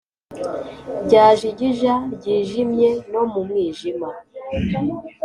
[1.05, 4.09] Ryajigija ryijimye no mu mwijima